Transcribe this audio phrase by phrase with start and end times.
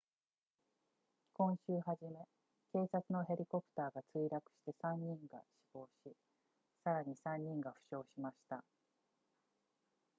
[1.33, 2.25] 今週初め
[2.73, 6.15] 警察のヘリコプターが墜落して3人が死亡し
[6.83, 8.63] さらに3人が負傷しました